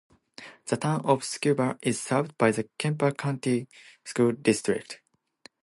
The 0.65 0.77
Town 0.77 1.01
of 1.05 1.21
Scooba 1.21 1.77
is 1.83 2.01
served 2.01 2.35
by 2.39 2.49
the 2.49 2.67
Kemper 2.79 3.11
County 3.11 3.67
School 4.03 4.31
District. 4.31 4.99